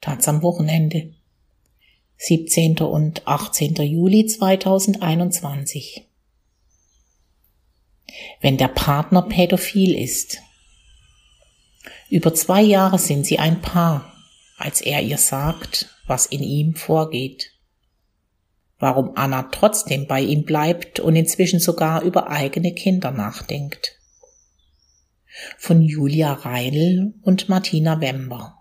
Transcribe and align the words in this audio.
Taz 0.00 0.26
am 0.28 0.42
Wochenende. 0.42 1.12
17. 2.16 2.78
und 2.78 3.26
18. 3.28 3.74
Juli 3.74 4.24
2021. 4.24 6.06
Wenn 8.40 8.56
der 8.56 8.68
Partner 8.68 9.20
pädophil 9.20 9.94
ist. 9.94 10.38
Über 12.08 12.32
zwei 12.32 12.62
Jahre 12.62 12.98
sind 12.98 13.26
sie 13.26 13.38
ein 13.38 13.60
Paar, 13.60 14.14
als 14.56 14.80
er 14.80 15.02
ihr 15.02 15.18
sagt, 15.18 15.94
was 16.06 16.24
in 16.24 16.42
ihm 16.42 16.76
vorgeht. 16.76 17.52
Warum 18.78 19.12
Anna 19.16 19.42
trotzdem 19.52 20.06
bei 20.06 20.22
ihm 20.22 20.44
bleibt 20.44 20.98
und 20.98 21.14
inzwischen 21.14 21.60
sogar 21.60 22.00
über 22.02 22.30
eigene 22.30 22.72
Kinder 22.72 23.10
nachdenkt. 23.10 23.98
Von 25.58 25.82
Julia 25.82 26.32
Reinl 26.32 27.12
und 27.20 27.50
Martina 27.50 28.00
Wember. 28.00 28.59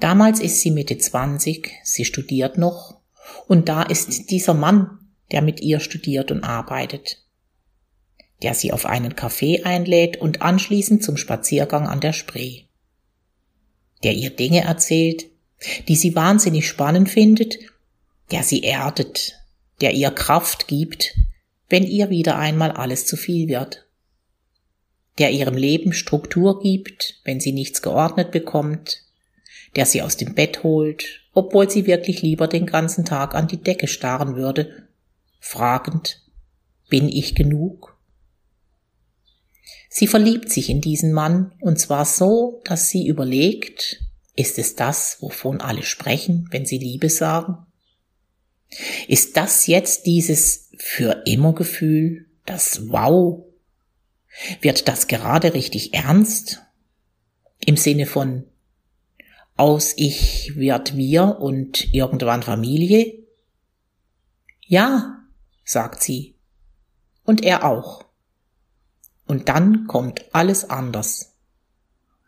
Damals 0.00 0.40
ist 0.40 0.60
sie 0.60 0.70
Mitte 0.70 0.96
20, 0.96 1.70
sie 1.84 2.04
studiert 2.06 2.56
noch. 2.56 2.98
Und 3.46 3.68
da 3.68 3.82
ist 3.82 4.30
dieser 4.30 4.54
Mann, 4.54 4.98
der 5.30 5.42
mit 5.42 5.60
ihr 5.60 5.78
studiert 5.78 6.30
und 6.30 6.42
arbeitet, 6.42 7.22
der 8.42 8.54
sie 8.54 8.72
auf 8.72 8.86
einen 8.86 9.12
Café 9.12 9.64
einlädt 9.64 10.16
und 10.16 10.42
anschließend 10.42 11.04
zum 11.04 11.16
Spaziergang 11.16 11.86
an 11.86 12.00
der 12.00 12.14
Spree, 12.14 12.62
der 14.02 14.14
ihr 14.14 14.30
Dinge 14.30 14.62
erzählt, 14.62 15.26
die 15.88 15.96
sie 15.96 16.14
wahnsinnig 16.14 16.66
spannend 16.66 17.10
findet, 17.10 17.58
der 18.30 18.42
sie 18.42 18.62
erdet, 18.62 19.34
der 19.82 19.92
ihr 19.92 20.10
Kraft 20.10 20.66
gibt, 20.66 21.14
wenn 21.68 21.84
ihr 21.84 22.08
wieder 22.08 22.38
einmal 22.38 22.70
alles 22.70 23.06
zu 23.06 23.16
viel 23.16 23.48
wird, 23.48 23.86
der 25.18 25.30
ihrem 25.30 25.56
Leben 25.56 25.92
Struktur 25.92 26.60
gibt, 26.60 27.20
wenn 27.24 27.40
sie 27.40 27.52
nichts 27.52 27.82
geordnet 27.82 28.32
bekommt, 28.32 29.02
der 29.76 29.86
sie 29.86 30.02
aus 30.02 30.16
dem 30.16 30.34
Bett 30.34 30.62
holt, 30.62 31.22
obwohl 31.32 31.70
sie 31.70 31.86
wirklich 31.86 32.22
lieber 32.22 32.48
den 32.48 32.66
ganzen 32.66 33.04
Tag 33.04 33.34
an 33.34 33.48
die 33.48 33.60
Decke 33.60 33.86
starren 33.86 34.36
würde, 34.36 34.88
fragend, 35.38 36.22
bin 36.88 37.08
ich 37.08 37.34
genug? 37.34 37.96
Sie 39.88 40.06
verliebt 40.06 40.50
sich 40.50 40.70
in 40.70 40.80
diesen 40.80 41.12
Mann, 41.12 41.52
und 41.60 41.78
zwar 41.78 42.04
so, 42.04 42.60
dass 42.64 42.88
sie 42.88 43.06
überlegt, 43.06 44.00
ist 44.36 44.58
es 44.58 44.76
das, 44.76 45.18
wovon 45.20 45.60
alle 45.60 45.82
sprechen, 45.82 46.48
wenn 46.50 46.64
sie 46.64 46.78
Liebe 46.78 47.10
sagen? 47.10 47.66
Ist 49.08 49.36
das 49.36 49.66
jetzt 49.66 50.06
dieses 50.06 50.70
für 50.78 51.22
immer 51.26 51.54
Gefühl, 51.54 52.26
das 52.46 52.88
Wow? 52.88 53.44
Wird 54.60 54.86
das 54.88 55.08
gerade 55.08 55.54
richtig 55.54 55.92
ernst? 55.92 56.62
Im 57.66 57.76
Sinne 57.76 58.06
von 58.06 58.44
aus 59.60 59.92
ich 59.98 60.56
wird 60.56 60.96
wir 60.96 61.36
und 61.38 61.92
irgendwann 61.92 62.42
Familie? 62.42 63.26
Ja, 64.66 65.18
sagt 65.64 66.02
sie. 66.02 66.34
Und 67.24 67.44
er 67.44 67.64
auch. 67.64 68.06
Und 69.26 69.50
dann 69.50 69.86
kommt 69.86 70.34
alles 70.34 70.70
anders. 70.70 71.34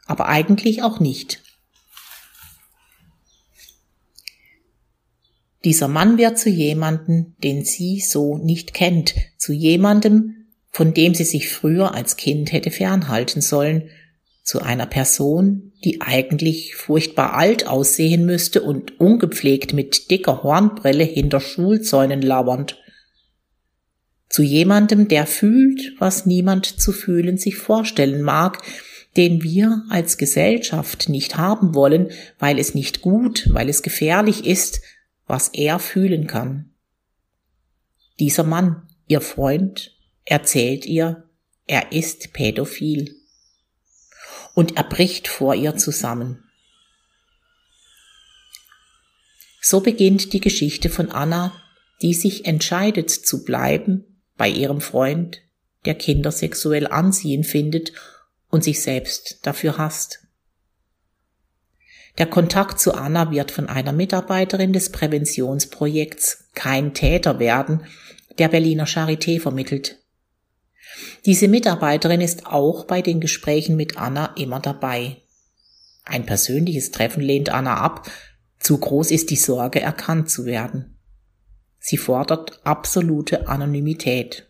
Aber 0.05 0.29
eigentlich 0.29 0.83
auch 0.83 1.01
nicht. 1.01 1.43
Dieser 5.65 5.89
Mann 5.89 6.19
wird 6.19 6.39
zu 6.39 6.51
jemandem, 6.51 7.35
den 7.39 7.65
sie 7.65 8.01
so 8.01 8.37
nicht 8.37 8.75
kennt, 8.75 9.15
zu 9.39 9.55
jemandem, 9.55 10.49
von 10.69 10.93
dem 10.93 11.15
sie 11.15 11.25
sich 11.25 11.49
früher 11.49 11.95
als 11.95 12.17
Kind 12.17 12.53
hätte 12.53 12.71
fernhalten 12.71 13.41
sollen, 13.41 13.89
zu 14.43 14.61
einer 14.61 14.87
Person, 14.87 15.72
die 15.85 16.01
eigentlich 16.01 16.77
furchtbar 16.77 17.35
alt 17.35 17.67
aussehen 17.67 18.25
müsste 18.25 18.63
und 18.63 19.01
ungepflegt 19.01 19.73
mit 19.73 20.11
dicker 20.11 20.43
Hornbrille 20.43 21.05
hinter 21.05 21.41
Schulzäunen 21.41 22.23
lauernd. 22.23 22.79
Zu 24.29 24.43
jemandem, 24.43 25.09
der 25.09 25.27
fühlt, 25.27 25.95
was 25.99 26.25
niemand 26.25 26.67
zu 26.67 26.93
fühlen 26.93 27.37
sich 27.37 27.57
vorstellen 27.57 28.23
mag, 28.23 28.63
den 29.17 29.43
wir 29.43 29.85
als 29.91 30.17
Gesellschaft 30.17 31.09
nicht 31.09 31.37
haben 31.37 31.75
wollen, 31.75 32.11
weil 32.39 32.59
es 32.59 32.75
nicht 32.75 33.03
gut, 33.03 33.49
weil 33.53 33.69
es 33.69 33.83
gefährlich 33.83 34.47
ist, 34.47 34.81
was 35.27 35.49
er 35.49 35.79
fühlen 35.79 36.27
kann. 36.27 36.71
Dieser 38.21 38.45
Mann, 38.45 38.83
ihr 39.07 39.21
Freund, 39.21 39.95
erzählt 40.25 40.87
ihr, 40.87 41.25
er 41.67 41.93
ist 41.93 42.33
pädophil 42.33 43.22
und 44.55 44.77
er 44.77 44.85
bricht 44.85 45.29
vor 45.29 45.55
ihr 45.55 45.77
zusammen. 45.77 46.45
So 49.61 49.81
beginnt 49.81 50.33
die 50.33 50.41
Geschichte 50.41 50.91
von 50.91 51.11
Anna, 51.11 51.53
die 52.03 52.15
sich 52.15 52.45
entscheidet 52.47 53.11
zu 53.11 53.45
bleiben 53.45 54.05
bei 54.37 54.49
ihrem 54.49 54.81
Freund, 54.81 55.41
der 55.85 55.95
Kinder 55.95 56.33
sexuell 56.33 56.87
anziehen 56.89 57.45
findet 57.45 57.93
und 58.51 58.65
sich 58.65 58.83
selbst 58.83 59.39
dafür 59.43 59.79
hasst. 59.79 60.27
Der 62.19 62.27
Kontakt 62.27 62.79
zu 62.79 62.93
Anna 62.93 63.31
wird 63.31 63.51
von 63.51 63.69
einer 63.69 63.93
Mitarbeiterin 63.93 64.73
des 64.73 64.91
Präventionsprojekts 64.93 66.51
Kein 66.55 66.93
Täter 66.93 67.39
werden 67.39 67.87
der 68.39 68.49
Berliner 68.49 68.87
Charité 68.87 69.41
vermittelt. 69.41 70.02
Diese 71.25 71.49
Mitarbeiterin 71.49 72.21
ist 72.21 72.47
auch 72.47 72.85
bei 72.85 73.03
den 73.03 73.21
Gesprächen 73.21 73.77
mit 73.77 73.97
Anna 73.97 74.35
immer 74.37 74.61
dabei. 74.61 75.17
Ein 76.05 76.27
persönliches 76.27 76.91
Treffen 76.91 77.23
lehnt 77.23 77.51
Anna 77.51 77.77
ab, 77.77 78.11
zu 78.59 78.79
groß 78.79 79.11
ist 79.11 79.31
die 79.31 79.37
Sorge, 79.37 79.81
erkannt 79.81 80.31
zu 80.31 80.47
werden. 80.47 80.99
Sie 81.79 81.97
fordert 81.97 82.61
absolute 82.65 83.49
Anonymität. 83.49 84.49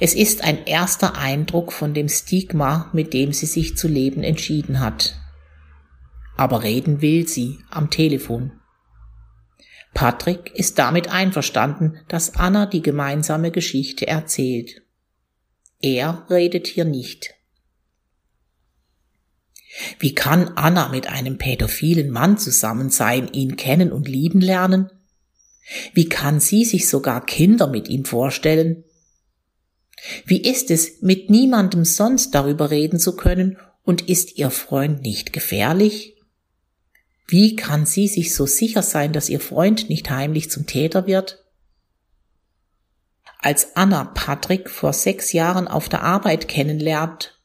Es 0.00 0.14
ist 0.14 0.44
ein 0.44 0.64
erster 0.66 1.16
Eindruck 1.16 1.72
von 1.72 1.92
dem 1.92 2.08
Stigma, 2.08 2.88
mit 2.92 3.12
dem 3.12 3.32
sie 3.32 3.46
sich 3.46 3.76
zu 3.76 3.88
leben 3.88 4.22
entschieden 4.22 4.80
hat. 4.80 5.16
Aber 6.36 6.62
reden 6.62 7.02
will 7.02 7.26
sie 7.26 7.58
am 7.68 7.90
Telefon. 7.90 8.52
Patrick 9.94 10.54
ist 10.54 10.78
damit 10.78 11.08
einverstanden, 11.08 11.98
dass 12.08 12.36
Anna 12.36 12.66
die 12.66 12.82
gemeinsame 12.82 13.50
Geschichte 13.50 14.06
erzählt. 14.06 14.82
Er 15.80 16.26
redet 16.30 16.66
hier 16.66 16.84
nicht. 16.84 17.34
Wie 19.98 20.14
kann 20.14 20.48
Anna 20.56 20.88
mit 20.88 21.08
einem 21.08 21.38
pädophilen 21.38 22.10
Mann 22.10 22.38
zusammen 22.38 22.90
sein, 22.90 23.32
ihn 23.32 23.56
kennen 23.56 23.92
und 23.92 24.08
lieben 24.08 24.40
lernen? 24.40 24.90
Wie 25.92 26.08
kann 26.08 26.40
sie 26.40 26.64
sich 26.64 26.88
sogar 26.88 27.24
Kinder 27.26 27.66
mit 27.66 27.88
ihm 27.88 28.04
vorstellen? 28.04 28.84
Wie 30.24 30.42
ist 30.42 30.70
es, 30.70 31.02
mit 31.02 31.30
niemandem 31.30 31.84
sonst 31.84 32.34
darüber 32.34 32.70
reden 32.70 32.98
zu 32.98 33.16
können 33.16 33.58
und 33.84 34.08
ist 34.08 34.38
ihr 34.38 34.50
Freund 34.50 35.02
nicht 35.02 35.32
gefährlich? 35.32 36.17
Wie 37.30 37.56
kann 37.56 37.84
sie 37.84 38.08
sich 38.08 38.34
so 38.34 38.46
sicher 38.46 38.82
sein, 38.82 39.12
dass 39.12 39.28
ihr 39.28 39.38
Freund 39.38 39.90
nicht 39.90 40.08
heimlich 40.08 40.50
zum 40.50 40.66
Täter 40.66 41.06
wird? 41.06 41.44
Als 43.38 43.76
Anna 43.76 44.04
Patrick 44.06 44.70
vor 44.70 44.94
sechs 44.94 45.32
Jahren 45.32 45.68
auf 45.68 45.90
der 45.90 46.02
Arbeit 46.02 46.48
kennenlernt, 46.48 47.38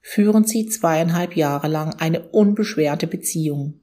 führen 0.00 0.44
sie 0.44 0.66
zweieinhalb 0.66 1.36
Jahre 1.36 1.68
lang 1.68 1.94
eine 1.96 2.28
unbeschwerte 2.28 3.06
Beziehung. 3.06 3.80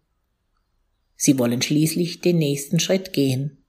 Sie 1.16 1.38
wollen 1.38 1.62
schließlich 1.62 2.22
den 2.22 2.40
nächsten 2.40 2.80
Schritt 2.80 3.14
gehen. 3.14 3.64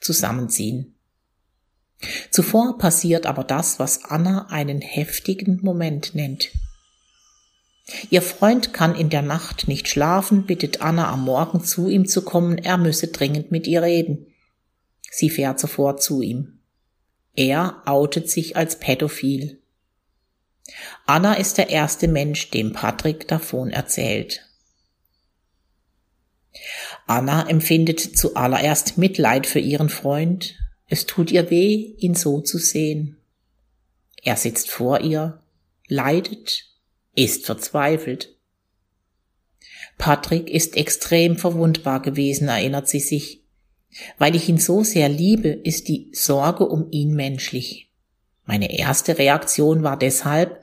Zusammenziehen. 0.00 0.96
Zuvor 2.30 2.76
passiert 2.76 3.26
aber 3.26 3.44
das, 3.44 3.78
was 3.78 4.04
Anna 4.04 4.46
einen 4.46 4.80
heftigen 4.80 5.60
Moment 5.62 6.14
nennt. 6.16 6.50
Ihr 8.10 8.22
Freund 8.22 8.72
kann 8.72 8.94
in 8.94 9.08
der 9.08 9.22
Nacht 9.22 9.66
nicht 9.66 9.88
schlafen, 9.88 10.44
bittet 10.44 10.82
Anna 10.82 11.10
am 11.10 11.24
Morgen 11.24 11.64
zu 11.64 11.88
ihm 11.88 12.06
zu 12.06 12.22
kommen, 12.22 12.58
er 12.58 12.76
müsse 12.76 13.08
dringend 13.08 13.50
mit 13.50 13.66
ihr 13.66 13.82
reden. 13.82 14.26
Sie 15.10 15.30
fährt 15.30 15.58
sofort 15.58 16.02
zu 16.02 16.20
ihm. 16.20 16.58
Er 17.34 17.82
outet 17.86 18.28
sich 18.28 18.56
als 18.56 18.78
pädophil. 18.78 19.58
Anna 21.06 21.34
ist 21.34 21.56
der 21.56 21.70
erste 21.70 22.08
Mensch, 22.08 22.50
dem 22.50 22.72
Patrick 22.72 23.26
davon 23.26 23.70
erzählt. 23.70 24.44
Anna 27.06 27.48
empfindet 27.48 28.00
zuallererst 28.00 28.98
Mitleid 28.98 29.46
für 29.46 29.60
ihren 29.60 29.88
Freund. 29.88 30.56
Es 30.88 31.06
tut 31.06 31.30
ihr 31.30 31.50
weh, 31.50 31.94
ihn 31.98 32.14
so 32.14 32.40
zu 32.40 32.58
sehen. 32.58 33.16
Er 34.22 34.36
sitzt 34.36 34.68
vor 34.70 35.00
ihr, 35.00 35.40
leidet, 35.86 36.67
ist 37.18 37.46
verzweifelt. 37.46 38.36
Patrick 39.98 40.48
ist 40.48 40.76
extrem 40.76 41.36
verwundbar 41.36 42.00
gewesen, 42.00 42.46
erinnert 42.48 42.88
sie 42.88 43.00
sich. 43.00 43.44
Weil 44.18 44.36
ich 44.36 44.48
ihn 44.48 44.58
so 44.58 44.84
sehr 44.84 45.08
liebe, 45.08 45.48
ist 45.48 45.88
die 45.88 46.10
Sorge 46.12 46.66
um 46.66 46.88
ihn 46.90 47.14
menschlich. 47.14 47.90
Meine 48.44 48.78
erste 48.78 49.18
Reaktion 49.18 49.82
war 49.82 49.98
deshalb, 49.98 50.62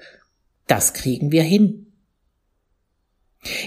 das 0.68 0.94
kriegen 0.94 1.31
wir 1.31 1.44
hin. 1.44 1.92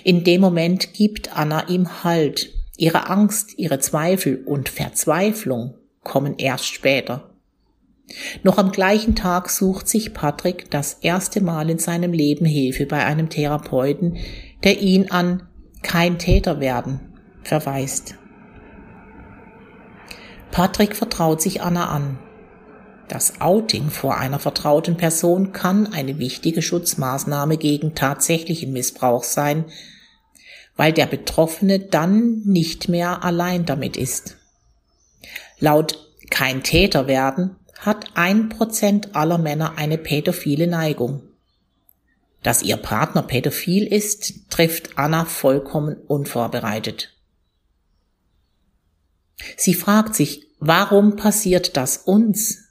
In 0.02 0.24
dem 0.24 0.40
Moment 0.40 0.94
gibt 0.94 1.36
Anna 1.36 1.68
ihm 1.68 2.02
Halt. 2.02 2.54
Ihre 2.76 3.08
Angst, 3.08 3.58
ihre 3.58 3.80
Zweifel 3.80 4.44
und 4.44 4.68
Verzweiflung 4.68 5.76
kommen 6.02 6.38
erst 6.38 6.66
später. 6.66 7.27
Noch 8.42 8.58
am 8.58 8.72
gleichen 8.72 9.14
Tag 9.14 9.50
sucht 9.50 9.88
sich 9.88 10.14
Patrick 10.14 10.70
das 10.70 10.94
erste 10.94 11.40
Mal 11.40 11.68
in 11.70 11.78
seinem 11.78 12.12
Leben 12.12 12.46
Hilfe 12.46 12.86
bei 12.86 13.04
einem 13.04 13.28
Therapeuten, 13.28 14.16
der 14.64 14.80
ihn 14.80 15.10
an 15.10 15.48
kein 15.82 16.18
Täter 16.18 16.60
werden 16.60 17.00
verweist. 17.42 18.14
Patrick 20.50 20.96
vertraut 20.96 21.42
sich 21.42 21.62
Anna 21.62 21.88
an. 21.88 22.18
Das 23.08 23.40
Outing 23.40 23.90
vor 23.90 24.18
einer 24.18 24.38
vertrauten 24.38 24.96
Person 24.96 25.52
kann 25.52 25.92
eine 25.92 26.18
wichtige 26.18 26.60
Schutzmaßnahme 26.60 27.56
gegen 27.56 27.94
tatsächlichen 27.94 28.72
Missbrauch 28.72 29.24
sein, 29.24 29.64
weil 30.76 30.92
der 30.92 31.06
Betroffene 31.06 31.78
dann 31.78 32.42
nicht 32.44 32.88
mehr 32.88 33.24
allein 33.24 33.64
damit 33.64 33.96
ist. 33.96 34.36
Laut 35.58 35.98
kein 36.30 36.62
Täter 36.62 37.06
werden 37.06 37.56
hat 37.78 38.10
ein 38.14 38.48
Prozent 38.48 39.14
aller 39.14 39.38
Männer 39.38 39.78
eine 39.78 39.98
pädophile 39.98 40.66
Neigung. 40.66 41.22
Dass 42.42 42.62
ihr 42.62 42.76
Partner 42.76 43.22
pädophil 43.22 43.86
ist, 43.86 44.50
trifft 44.50 44.98
Anna 44.98 45.24
vollkommen 45.24 45.96
unvorbereitet. 45.96 47.14
Sie 49.56 49.74
fragt 49.74 50.14
sich, 50.14 50.46
warum 50.58 51.16
passiert 51.16 51.76
das 51.76 51.96
uns? 51.96 52.64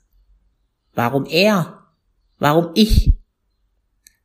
Warum 0.93 1.25
er? 1.25 1.85
Warum 2.39 2.71
ich? 2.75 3.13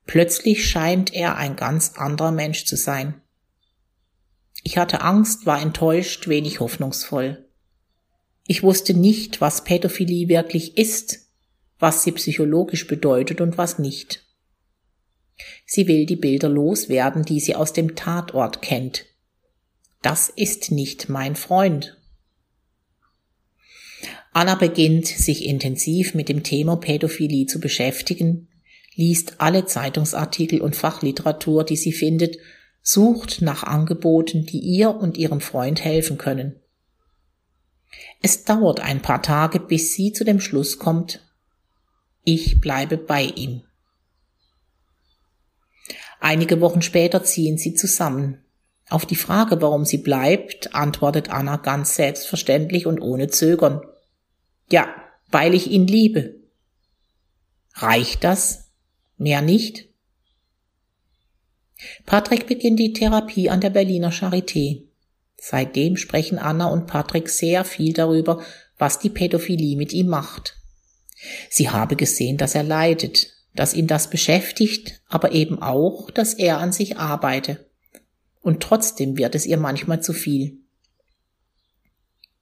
Plötzlich 0.07 0.69
scheint 0.69 1.15
er 1.15 1.37
ein 1.37 1.57
ganz 1.57 1.93
anderer 1.97 2.33
Mensch 2.33 2.65
zu 2.65 2.77
sein. 2.77 3.21
Ich 4.65 4.79
hatte 4.79 5.01
Angst, 5.03 5.47
war 5.47 5.61
enttäuscht, 5.61 6.29
wenig 6.29 6.61
hoffnungsvoll. 6.61 7.49
Ich 8.53 8.63
wusste 8.63 8.93
nicht, 8.93 9.41
was 9.41 9.65
Pädophilie 9.65 10.29
wirklich 10.29 10.77
ist, 10.77 11.21
was 11.79 12.03
sie 12.03 12.13
psychologisch 12.13 12.87
bedeutet 12.87 13.41
und 13.41 13.57
was 13.57 13.79
nicht. 13.79 14.27
Sie 15.65 15.89
will 15.89 16.05
die 16.05 16.17
Bilder 16.17 16.51
loswerden, 16.51 17.23
die 17.23 17.41
sie 17.41 17.55
aus 17.55 17.73
dem 17.73 17.97
Tatort 17.97 18.61
kennt. 18.61 19.07
Das 20.03 20.29
ist 20.29 20.71
nicht 20.71 21.09
mein 21.09 21.35
Freund. 21.35 21.97
Anna 24.35 24.57
beginnt, 24.57 25.07
sich 25.07 25.47
intensiv 25.47 26.13
mit 26.13 26.29
dem 26.29 26.43
Thema 26.43 26.77
Pädophilie 26.77 27.47
zu 27.47 27.59
beschäftigen, 27.59 28.49
liest 28.95 29.37
alle 29.41 29.65
Zeitungsartikel 29.65 30.61
und 30.61 30.77
Fachliteratur, 30.77 31.65
die 31.65 31.77
sie 31.77 31.93
findet, 31.93 32.37
sucht 32.83 33.41
nach 33.41 33.63
Angeboten, 33.63 34.45
die 34.45 34.59
ihr 34.59 34.95
und 34.95 35.17
ihrem 35.17 35.41
Freund 35.41 35.83
helfen 35.83 36.19
können. 36.19 36.62
Es 38.21 38.45
dauert 38.45 38.81
ein 38.81 39.03
paar 39.03 39.23
Tage, 39.23 39.61
bis 39.61 39.95
sie 39.95 40.13
zu 40.13 40.25
dem 40.25 40.41
Schluss 40.41 40.79
kommt, 40.79 41.21
ich 42.25 42.61
bleibe 42.61 42.97
bei 42.97 43.25
ihm. 43.25 43.63
Einige 46.21 46.61
Wochen 46.61 46.83
später 46.83 47.25
ziehen 47.25 47.59
sie 47.59 47.75
zusammen. 47.75 48.45
Auf 48.89 49.07
die 49.07 49.17
Frage, 49.17 49.61
warum 49.61 49.85
sie 49.85 49.99
bleibt, 49.99 50.75
antwortet 50.75 51.31
Anna 51.31 51.57
ganz 51.57 51.97
selbstverständlich 51.97 52.87
und 52.87 53.01
ohne 53.01 53.29
Zögern. 53.29 53.81
Ja, 54.71 54.95
weil 55.31 55.55
ich 55.55 55.69
ihn 55.69 55.87
liebe. 55.87 56.37
Reicht 57.75 58.23
das? 58.23 58.71
Mehr 59.17 59.43
nicht? 59.43 59.89
Patrick 62.07 62.47
beginnt 62.47 62.79
die 62.79 62.93
Therapie 62.93 63.51
an 63.51 63.61
der 63.61 63.71
Berliner 63.71 64.13
Charité. 64.13 64.85
Seitdem 65.45 65.97
sprechen 65.97 66.39
Anna 66.39 66.67
und 66.67 66.87
Patrick 66.87 67.29
sehr 67.29 67.65
viel 67.65 67.93
darüber, 67.93 68.45
was 68.79 69.01
die 69.01 69.11
Pädophilie 69.11 69.77
mit 69.77 69.93
ihm 69.93 70.07
macht. 70.07 70.57
Sie 71.51 71.69
habe 71.69 71.97
gesehen, 71.97 72.37
dass 72.37 72.55
er 72.55 72.63
leidet, 72.63 73.33
dass 73.53 73.75
ihn 73.75 73.89
das 73.89 74.09
beschäftigt, 74.09 75.01
aber 75.09 75.33
eben 75.33 75.61
auch, 75.61 76.13
dass 76.13 76.35
er 76.35 76.59
an 76.59 76.71
sich 76.71 76.97
arbeite. 76.97 77.69
Und 78.41 78.63
trotzdem 78.63 79.19
wird 79.19 79.35
es 79.35 79.45
ihr 79.45 79.57
manchmal 79.57 80.01
zu 80.01 80.13
viel. 80.13 80.59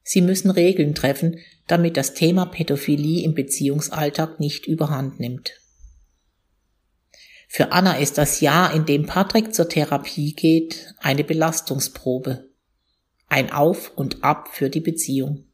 Sie 0.02 0.20
müssen 0.20 0.50
Regeln 0.50 0.94
treffen, 0.94 1.38
damit 1.68 1.96
das 1.96 2.12
Thema 2.12 2.44
Pädophilie 2.44 3.24
im 3.24 3.32
Beziehungsalltag 3.32 4.40
nicht 4.40 4.66
überhand 4.66 5.20
nimmt. 5.20 5.58
Für 7.48 7.72
Anna 7.72 7.96
ist 7.96 8.18
das 8.18 8.42
Jahr, 8.42 8.74
in 8.74 8.84
dem 8.84 9.06
Patrick 9.06 9.54
zur 9.54 9.70
Therapie 9.70 10.34
geht, 10.34 10.94
eine 10.98 11.24
Belastungsprobe. 11.24 12.49
Ein 13.30 13.52
Auf 13.52 13.92
und 13.96 14.22
Ab 14.24 14.48
für 14.52 14.68
die 14.68 14.80
Beziehung. 14.80 15.44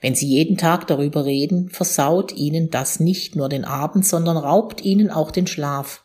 Wenn 0.00 0.14
Sie 0.14 0.26
jeden 0.26 0.58
Tag 0.58 0.86
darüber 0.88 1.24
reden, 1.24 1.70
versaut 1.70 2.32
Ihnen 2.32 2.70
das 2.70 3.00
nicht 3.00 3.36
nur 3.36 3.48
den 3.48 3.64
Abend, 3.64 4.04
sondern 4.04 4.36
raubt 4.36 4.82
Ihnen 4.82 5.10
auch 5.10 5.30
den 5.30 5.46
Schlaf. 5.46 6.04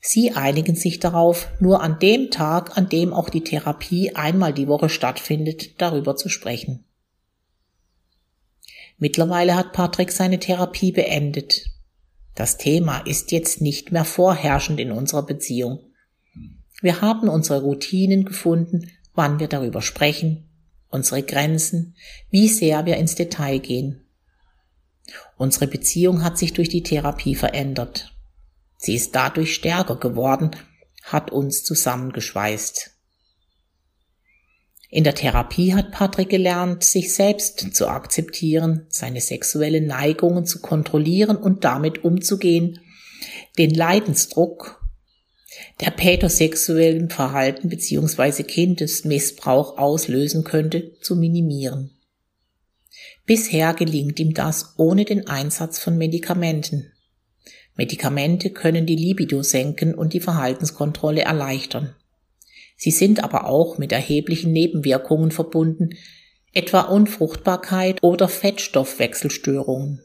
Sie 0.00 0.32
einigen 0.32 0.76
sich 0.76 1.00
darauf, 1.00 1.48
nur 1.60 1.82
an 1.82 1.98
dem 1.98 2.30
Tag, 2.30 2.76
an 2.76 2.88
dem 2.88 3.12
auch 3.12 3.30
die 3.30 3.42
Therapie 3.42 4.14
einmal 4.14 4.52
die 4.52 4.68
Woche 4.68 4.88
stattfindet, 4.88 5.80
darüber 5.80 6.14
zu 6.14 6.28
sprechen. 6.28 6.84
Mittlerweile 8.98 9.56
hat 9.56 9.72
Patrick 9.72 10.12
seine 10.12 10.38
Therapie 10.38 10.92
beendet. 10.92 11.66
Das 12.36 12.58
Thema 12.58 12.98
ist 13.00 13.32
jetzt 13.32 13.60
nicht 13.60 13.90
mehr 13.90 14.04
vorherrschend 14.04 14.78
in 14.78 14.92
unserer 14.92 15.26
Beziehung. 15.26 15.80
Wir 16.84 17.00
haben 17.00 17.30
unsere 17.30 17.62
Routinen 17.62 18.26
gefunden, 18.26 18.90
wann 19.14 19.40
wir 19.40 19.48
darüber 19.48 19.80
sprechen, 19.80 20.50
unsere 20.90 21.22
Grenzen, 21.22 21.96
wie 22.28 22.46
sehr 22.46 22.84
wir 22.84 22.98
ins 22.98 23.14
Detail 23.14 23.58
gehen. 23.58 24.06
Unsere 25.38 25.66
Beziehung 25.66 26.22
hat 26.22 26.36
sich 26.36 26.52
durch 26.52 26.68
die 26.68 26.82
Therapie 26.82 27.36
verändert. 27.36 28.14
Sie 28.76 28.94
ist 28.94 29.14
dadurch 29.14 29.54
stärker 29.54 29.96
geworden, 29.96 30.50
hat 31.02 31.30
uns 31.30 31.64
zusammengeschweißt. 31.64 32.90
In 34.90 35.04
der 35.04 35.14
Therapie 35.14 35.72
hat 35.72 35.90
Patrick 35.90 36.28
gelernt, 36.28 36.84
sich 36.84 37.14
selbst 37.14 37.74
zu 37.74 37.88
akzeptieren, 37.88 38.84
seine 38.90 39.22
sexuellen 39.22 39.86
Neigungen 39.86 40.44
zu 40.44 40.60
kontrollieren 40.60 41.38
und 41.38 41.64
damit 41.64 42.04
umzugehen, 42.04 42.78
den 43.56 43.70
Leidensdruck 43.70 44.83
der 45.80 45.90
pädosexuellen 45.90 47.10
Verhalten 47.10 47.68
bzw. 47.68 48.44
Kindesmissbrauch 48.44 49.76
auslösen 49.76 50.44
könnte, 50.44 50.98
zu 51.00 51.16
minimieren. 51.16 51.90
Bisher 53.26 53.74
gelingt 53.74 54.20
ihm 54.20 54.34
das 54.34 54.74
ohne 54.76 55.04
den 55.04 55.26
Einsatz 55.26 55.78
von 55.78 55.96
Medikamenten. 55.96 56.92
Medikamente 57.74 58.50
können 58.50 58.86
die 58.86 58.96
Libido 58.96 59.42
senken 59.42 59.94
und 59.94 60.12
die 60.12 60.20
Verhaltenskontrolle 60.20 61.22
erleichtern. 61.22 61.96
Sie 62.76 62.90
sind 62.90 63.24
aber 63.24 63.46
auch 63.46 63.78
mit 63.78 63.92
erheblichen 63.92 64.52
Nebenwirkungen 64.52 65.30
verbunden, 65.30 65.90
etwa 66.52 66.82
Unfruchtbarkeit 66.82 68.02
oder 68.02 68.28
Fettstoffwechselstörungen. 68.28 70.00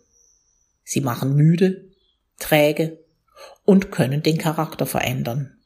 Sie 0.84 1.02
machen 1.02 1.36
müde, 1.36 1.90
träge 2.40 3.00
und 3.66 3.92
können 3.92 4.24
den 4.24 4.40
Charakter 4.40 4.88
verändern. 4.88 5.59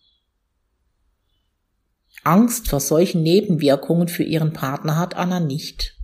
Angst 2.23 2.69
vor 2.69 2.79
solchen 2.79 3.21
Nebenwirkungen 3.23 4.07
für 4.07 4.23
ihren 4.23 4.53
Partner 4.53 4.97
hat 4.97 5.15
Anna 5.15 5.39
nicht. 5.39 5.97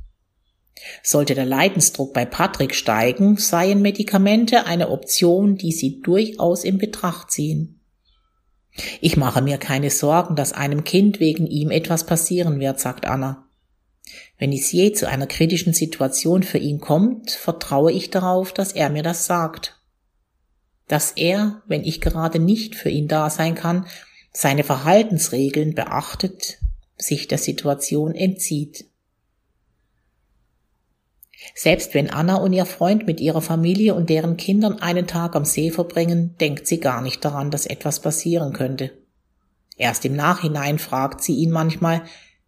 Sollte 1.03 1.35
der 1.35 1.45
Leidensdruck 1.45 2.13
bei 2.13 2.25
Patrick 2.25 2.73
steigen, 2.73 3.37
seien 3.37 3.81
Medikamente 3.81 4.65
eine 4.65 4.89
Option, 4.89 5.55
die 5.55 5.71
sie 5.71 6.01
durchaus 6.01 6.63
in 6.63 6.77
Betracht 6.77 7.31
ziehen. 7.31 7.81
Ich 9.01 9.17
mache 9.17 9.41
mir 9.41 9.57
keine 9.57 9.89
Sorgen, 9.89 10.35
dass 10.35 10.53
einem 10.53 10.83
Kind 10.83 11.19
wegen 11.19 11.47
ihm 11.47 11.71
etwas 11.71 12.05
passieren 12.05 12.59
wird, 12.59 12.79
sagt 12.79 13.05
Anna. 13.05 13.45
Wenn 14.37 14.53
es 14.53 14.71
je 14.71 14.93
zu 14.93 15.07
einer 15.07 15.27
kritischen 15.27 15.73
Situation 15.73 16.43
für 16.43 16.57
ihn 16.57 16.79
kommt, 16.79 17.31
vertraue 17.31 17.91
ich 17.91 18.09
darauf, 18.09 18.53
dass 18.53 18.71
er 18.71 18.89
mir 18.89 19.03
das 19.03 19.25
sagt. 19.25 19.81
Dass 20.87 21.11
er, 21.11 21.61
wenn 21.67 21.83
ich 21.83 22.01
gerade 22.01 22.39
nicht 22.39 22.75
für 22.75 22.89
ihn 22.89 23.07
da 23.07 23.29
sein 23.29 23.53
kann, 23.53 23.85
seine 24.31 24.63
Verhaltensregeln 24.63 25.75
beachtet, 25.75 26.59
sich 26.97 27.27
der 27.27 27.37
Situation 27.37 28.13
entzieht. 28.13 28.85
Selbst 31.55 31.93
wenn 31.93 32.09
Anna 32.09 32.35
und 32.35 32.53
ihr 32.53 32.65
Freund 32.65 33.07
mit 33.07 33.19
ihrer 33.19 33.41
Familie 33.41 33.95
und 33.95 34.09
deren 34.09 34.37
Kindern 34.37 34.79
einen 34.79 35.07
Tag 35.07 35.35
am 35.35 35.45
See 35.45 35.71
verbringen, 35.71 36.35
denkt 36.39 36.67
sie 36.67 36.79
gar 36.79 37.01
nicht 37.01 37.23
daran, 37.23 37.49
dass 37.49 37.65
etwas 37.65 38.01
passieren 38.01 38.53
könnte. 38.53 38.91
Erst 39.77 40.03
im 40.03 40.15
Nachhinein 40.15 40.77
fragt 40.77 41.23
sie 41.23 41.35
ihn 41.35 41.51
manchmal, 41.51 42.03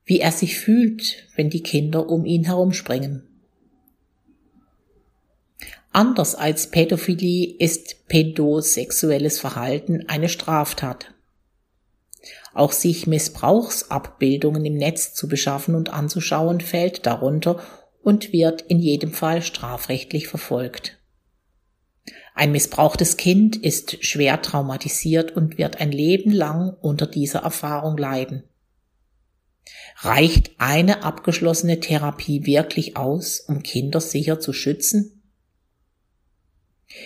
wie 0.06 0.20
er 0.20 0.32
sich 0.32 0.60
fühlt, 0.60 1.30
wenn 1.36 1.50
die 1.50 1.64
Kinder 1.64 2.10
um 2.10 2.26
ihn 2.26 2.44
herumspringen. 2.44 3.24
Anders 5.94 6.36
als 6.36 6.72
Pädophilie 6.72 7.56
ist 7.58 8.08
pädosexuelles 8.08 9.40
Verhalten 9.40 10.06
eine 10.08 10.30
Straftat. 10.30 11.11
Auch 12.54 12.72
sich 12.72 13.08
Missbrauchsabbildungen 13.08 14.66
im 14.66 14.76
Netz 14.76 15.14
zu 15.14 15.28
beschaffen 15.28 15.76
und 15.76 15.94
anzuschauen 15.94 16.60
fällt 16.60 17.06
darunter 17.06 17.62
und 18.04 18.34
wird 18.34 18.62
in 18.64 18.80
jedem 18.80 19.14
Fall 19.14 19.42
strafrechtlich 19.42 20.28
verfolgt. 20.28 20.98
Ein 22.34 22.52
missbrauchtes 22.52 23.18
Kind 23.18 23.56
ist 23.56 24.04
schwer 24.04 24.42
traumatisiert 24.42 25.36
und 25.36 25.58
wird 25.58 25.80
ein 25.80 25.92
Leben 25.92 26.32
lang 26.32 26.76
unter 26.82 27.06
dieser 27.06 27.40
Erfahrung 27.40 27.98
leiden. 27.98 28.44
Reicht 29.98 30.52
eine 30.58 31.04
abgeschlossene 31.04 31.80
Therapie 31.80 32.46
wirklich 32.46 32.98
aus, 32.98 33.40
um 33.40 33.62
Kinder 33.62 34.02
sicher 34.02 34.40
zu 34.40 34.54
schützen? 34.54 35.22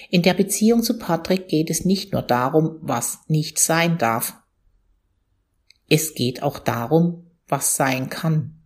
In 0.09 0.21
der 0.21 0.33
Beziehung 0.33 0.81
zu 0.81 0.97
Patrick 0.97 1.47
geht 1.47 1.69
es 1.69 1.85
nicht 1.85 2.13
nur 2.13 2.21
darum, 2.21 2.77
was 2.81 3.19
nicht 3.27 3.59
sein 3.59 3.97
darf. 3.97 4.35
Es 5.89 6.13
geht 6.13 6.41
auch 6.41 6.59
darum, 6.59 7.29
was 7.47 7.75
sein 7.75 8.09
kann. 8.09 8.61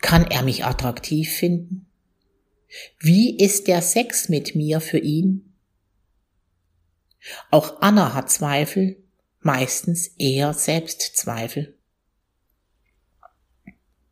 Kann 0.00 0.24
er 0.24 0.42
mich 0.42 0.64
attraktiv 0.64 1.30
finden? 1.30 1.86
Wie 2.98 3.36
ist 3.36 3.68
der 3.68 3.82
Sex 3.82 4.28
mit 4.28 4.54
mir 4.54 4.80
für 4.80 4.98
ihn? 4.98 5.54
Auch 7.50 7.80
Anna 7.82 8.14
hat 8.14 8.30
Zweifel, 8.30 9.02
meistens 9.40 10.08
eher 10.18 10.54
Selbstzweifel. 10.54 11.76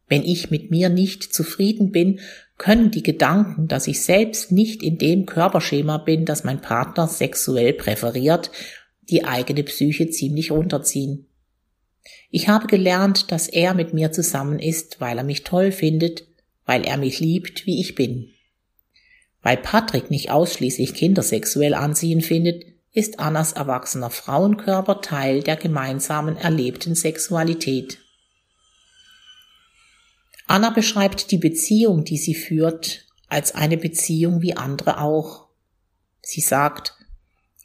Wenn 0.09 0.23
ich 0.23 0.50
mit 0.50 0.71
mir 0.71 0.88
nicht 0.88 1.23
zufrieden 1.35 1.93
bin, 1.93 2.21
können 2.57 2.91
die 2.91 3.03
Gedanken, 3.03 3.69
dass 3.69 3.87
ich 3.87 4.03
selbst 4.03 4.50
nicht 4.50 4.83
in 4.83 4.99
dem 4.99 5.27
Körperschema 5.27 5.99
bin, 5.99 6.25
das 6.25 6.45
mein 6.45 6.61
Partner 6.61 7.07
sexuell 7.07 7.75
präferiert, 7.75 8.50
die 9.11 9.25
eigene 9.25 9.62
Psyche 9.62 10.11
ziemlich 10.11 10.50
runterziehen. 10.50 11.27
Ich 12.31 12.49
habe 12.49 12.67
gelernt, 12.67 13.33
dass 13.33 13.49
er 13.49 13.75
mit 13.75 13.95
mir 13.95 14.12
zusammen 14.12 14.59
ist, 14.59 15.00
weil 15.00 15.19
er 15.19 15.25
mich 15.25 15.45
toll 15.45 15.73
findet, 15.73 16.27
weil 16.65 16.85
er 16.85 16.97
mich 16.97 17.21
liebt, 17.21 17.67
wie 17.67 17.81
ich 17.81 17.95
bin. 17.95 18.31
Weil 19.43 19.57
Patrick 19.57 20.11
nicht 20.11 20.31
ausschließlich 20.31 20.95
Kinder 20.95 21.23
sexuell 21.23 21.75
anziehen 21.75 22.21
findet, 22.21 22.65
ist 22.93 23.21
Annas 23.21 23.53
erwachsener 23.53 24.11
Frauenkörper 24.11 25.00
Teil 25.00 25.43
der 25.43 25.57
gemeinsamen 25.57 26.37
erlebten 26.37 26.95
Sexualität. 26.95 27.99
Anna 30.47 30.71
beschreibt 30.71 31.31
die 31.31 31.38
Beziehung, 31.38 32.05
die 32.05 32.17
sie 32.17 32.35
führt, 32.35 33.07
als 33.29 33.55
eine 33.55 33.77
Beziehung 33.77 34.41
wie 34.43 34.57
andere 34.57 35.00
auch. 35.00 35.49
Sie 36.23 36.41
sagt, 36.41 36.98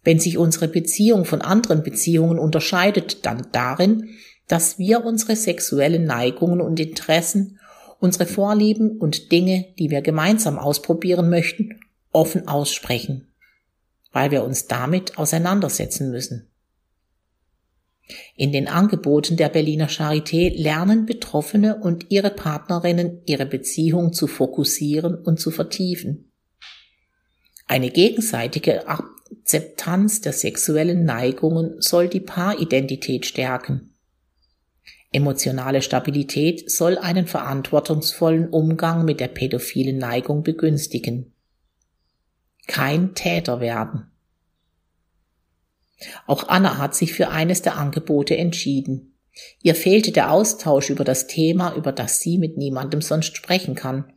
wenn 0.04 0.20
sich 0.20 0.38
unsere 0.38 0.68
Beziehung 0.68 1.26
von 1.26 1.42
anderen 1.42 1.84
Beziehungen 1.84 2.40
unterscheidet, 2.40 3.26
dann 3.26 3.48
darin, 3.52 4.10
dass 4.48 4.78
wir 4.78 5.06
unsere 5.06 5.36
sexuellen 5.36 6.04
Neigungen 6.04 6.62
und 6.62 6.80
Interessen, 6.80 7.60
unsere 8.00 8.26
Vorlieben 8.26 8.98
und 8.98 9.32
Dinge, 9.32 9.74
die 9.80 9.90
wir 9.90 10.02
gemeinsam 10.02 10.60
ausprobieren 10.60 11.30
möchten, 11.30 11.80
offen 12.12 12.48
aussprechen, 12.48 13.30
weil 14.12 14.32
wir 14.32 14.44
uns 14.44 14.68
damit 14.68 15.18
auseinandersetzen 15.18 16.12
müssen. 16.12 16.50
In 18.36 18.52
den 18.52 18.68
Angeboten 18.68 19.38
der 19.38 19.48
Berliner 19.48 19.88
Charité 19.88 20.54
lernen 20.54 21.06
Betroffene 21.06 21.78
und 21.78 22.12
ihre 22.12 22.30
Partnerinnen 22.30 23.22
ihre 23.26 23.46
Beziehung 23.46 24.12
zu 24.12 24.28
fokussieren 24.28 25.16
und 25.16 25.40
zu 25.40 25.52
vertiefen. 25.52 26.30
Eine 27.66 27.92
gegenseitige 27.92 28.88
Akzeptanz 29.44 30.22
der 30.22 30.32
sexuellen 30.32 31.04
Neigungen 31.04 31.82
soll 31.82 32.08
die 32.08 32.22
Paaridentität 32.22 33.26
stärken. 33.26 33.94
Emotionale 35.12 35.82
Stabilität 35.82 36.72
soll 36.72 36.98
einen 36.98 37.28
verantwortungsvollen 37.28 38.48
Umgang 38.48 39.04
mit 39.04 39.20
der 39.20 39.28
pädophilen 39.28 39.98
Neigung 39.98 40.44
begünstigen. 40.44 41.34
Kein 42.68 43.16
Täter 43.16 43.60
werden. 43.60 44.10
Auch 46.26 46.48
Anna 46.48 46.78
hat 46.78 46.96
sich 46.96 47.12
für 47.12 47.28
eines 47.28 47.62
der 47.62 47.76
Angebote 47.76 48.38
entschieden. 48.38 49.18
Ihr 49.62 49.76
fehlte 49.76 50.14
der 50.14 50.32
Austausch 50.32 50.90
über 50.90 51.04
das 51.04 51.28
Thema, 51.28 51.76
über 51.76 51.92
das 51.92 52.22
sie 52.22 52.38
mit 52.38 52.58
niemandem 52.58 53.02
sonst 53.02 53.36
sprechen 53.36 53.76
kann. 53.76 54.13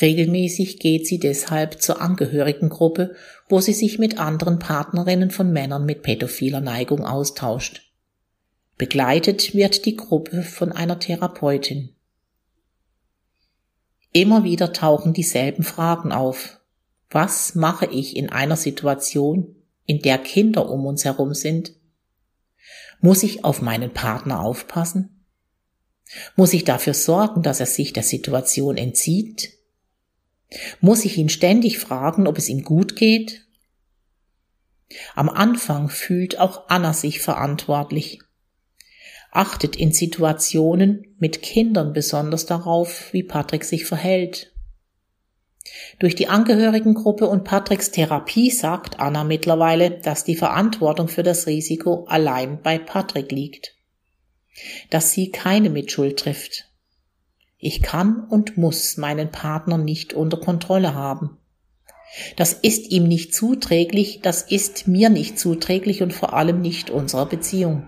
Regelmäßig 0.00 0.78
geht 0.78 1.06
sie 1.06 1.18
deshalb 1.18 1.82
zur 1.82 2.00
Angehörigengruppe, 2.00 3.14
wo 3.48 3.60
sie 3.60 3.74
sich 3.74 3.98
mit 3.98 4.18
anderen 4.18 4.58
Partnerinnen 4.58 5.30
von 5.30 5.52
Männern 5.52 5.84
mit 5.84 6.02
pädophiler 6.02 6.60
Neigung 6.60 7.04
austauscht. 7.04 7.92
Begleitet 8.78 9.54
wird 9.54 9.84
die 9.84 9.96
Gruppe 9.96 10.42
von 10.42 10.72
einer 10.72 10.98
Therapeutin. 10.98 11.94
Immer 14.12 14.44
wieder 14.44 14.72
tauchen 14.72 15.12
dieselben 15.12 15.62
Fragen 15.62 16.12
auf. 16.12 16.60
Was 17.10 17.54
mache 17.54 17.86
ich 17.86 18.16
in 18.16 18.30
einer 18.30 18.56
Situation, 18.56 19.56
in 19.84 20.00
der 20.00 20.18
Kinder 20.18 20.70
um 20.70 20.86
uns 20.86 21.04
herum 21.04 21.34
sind? 21.34 21.74
Muss 23.00 23.22
ich 23.22 23.44
auf 23.44 23.60
meinen 23.60 23.92
Partner 23.92 24.40
aufpassen? 24.40 25.24
Muss 26.36 26.52
ich 26.52 26.64
dafür 26.64 26.94
sorgen, 26.94 27.42
dass 27.42 27.60
er 27.60 27.66
sich 27.66 27.92
der 27.92 28.02
Situation 28.02 28.76
entzieht? 28.76 29.61
Muss 30.80 31.04
ich 31.04 31.16
ihn 31.16 31.28
ständig 31.28 31.78
fragen, 31.78 32.26
ob 32.26 32.38
es 32.38 32.48
ihm 32.48 32.62
gut 32.62 32.96
geht? 32.96 33.46
Am 35.14 35.28
Anfang 35.28 35.88
fühlt 35.88 36.38
auch 36.38 36.68
Anna 36.68 36.92
sich 36.92 37.20
verantwortlich, 37.20 38.20
achtet 39.30 39.76
in 39.76 39.92
Situationen 39.92 41.16
mit 41.18 41.40
Kindern 41.40 41.94
besonders 41.94 42.44
darauf, 42.44 43.12
wie 43.12 43.22
Patrick 43.22 43.64
sich 43.64 43.86
verhält 43.86 44.52
durch 45.98 46.14
die 46.14 46.28
Angehörigengruppe 46.28 47.26
und 47.26 47.44
Patricks 47.44 47.90
Therapie 47.90 48.50
sagt 48.50 48.98
Anna 49.00 49.24
mittlerweile, 49.24 49.90
dass 49.90 50.24
die 50.24 50.36
Verantwortung 50.36 51.08
für 51.08 51.22
das 51.22 51.46
Risiko 51.46 52.04
allein 52.08 52.60
bei 52.62 52.78
Patrick 52.78 53.30
liegt. 53.30 53.76
Dass 54.90 55.12
sie 55.12 55.30
keine 55.30 55.70
Mitschuld 55.70 56.18
trifft. 56.18 56.68
Ich 57.64 57.80
kann 57.80 58.24
und 58.28 58.58
muss 58.58 58.96
meinen 58.96 59.30
Partner 59.30 59.78
nicht 59.78 60.14
unter 60.14 60.36
Kontrolle 60.36 60.94
haben. 60.94 61.38
Das 62.34 62.52
ist 62.52 62.90
ihm 62.90 63.06
nicht 63.06 63.36
zuträglich, 63.36 64.18
das 64.20 64.42
ist 64.42 64.88
mir 64.88 65.10
nicht 65.10 65.38
zuträglich 65.38 66.02
und 66.02 66.12
vor 66.12 66.34
allem 66.34 66.60
nicht 66.60 66.90
unserer 66.90 67.24
Beziehung. 67.24 67.84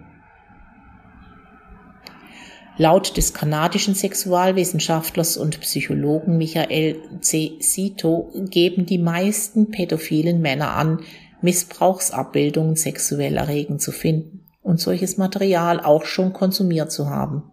Laut 2.76 3.16
des 3.16 3.35
kanadischen 3.35 3.97
Sexualwissenschaftlers 3.97 5.37
und 5.37 5.61
Psychologen 5.61 6.38
Michael 6.38 7.00
C. 7.21 7.57
Sito 7.59 8.31
geben 8.50 8.87
die 8.87 8.99
meisten 8.99 9.73
pädophilen 9.73 10.40
Männer 10.40 10.76
an, 10.76 11.00
Missbrauchsabbildungen 11.43 12.76
sexuell 12.76 13.38
erregend 13.38 13.83
zu 13.83 13.90
finden 13.90 14.47
und 14.62 14.78
solches 14.78 15.16
Material 15.16 15.81
auch 15.81 16.04
schon 16.04 16.33
konsumiert 16.33 16.93
zu 16.93 17.11
haben. 17.11 17.50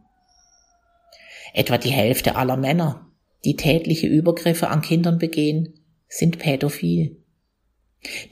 Etwa 1.53 1.77
die 1.77 1.91
Hälfte 1.91 2.36
aller 2.36 2.58
Männer, 2.58 3.12
die 3.43 3.55
tätliche 3.55 4.08
Übergriffe 4.08 4.70
an 4.70 4.81
Kindern 4.81 5.17
begehen, 5.17 5.79
sind 6.08 6.39
pädophil. 6.39 7.17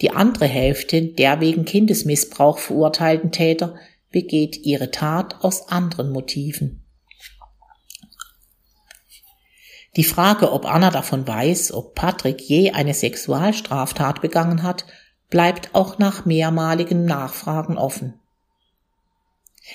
Die 0.02 0.12
andere 0.12 0.46
Hälfte 0.48 1.02
der 1.02 1.42
wegen 1.42 1.66
Kindesmissbrauch 1.66 2.58
verurteilten 2.60 3.32
Täter 3.32 3.76
begeht 4.12 4.58
ihre 4.58 4.92
Tat 4.92 5.44
aus 5.44 5.70
anderen 5.70 6.12
Motiven. 6.12 6.86
Die 9.96 10.04
Frage, 10.04 10.52
ob 10.52 10.66
Anna 10.66 10.92
davon 10.92 11.28
weiß, 11.28 11.74
ob 11.74 11.96
Patrick 11.96 12.42
je 12.42 12.72
eine 12.72 12.94
Sexualstraftat 12.94 14.22
begangen 14.22 14.64
hat, 14.64 14.86
bleibt 15.30 15.74
auch 15.74 15.98
nach 15.98 16.26
mehrmaligen 16.26 17.06
Nachfragen 17.06 17.78
offen. 17.78 18.20